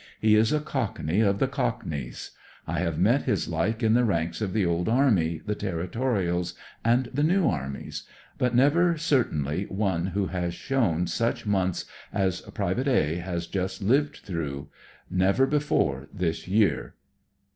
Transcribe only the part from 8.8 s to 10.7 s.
certainly, one who has